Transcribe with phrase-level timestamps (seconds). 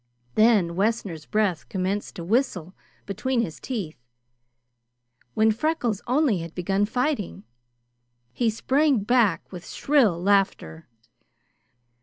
[0.33, 2.73] Then Wessner's breath commenced to whistle
[3.05, 3.99] between his teeth,
[5.35, 7.43] when Freckles only had begun fighting.
[8.33, 10.87] He sprang back with shrill laughter.